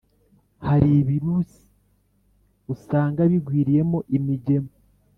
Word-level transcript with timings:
hari 0.67 0.89
ibirursi 1.01 1.61
usanga 2.73 3.19
bigwiriyemo 3.31 3.99
imigemo 4.17 4.71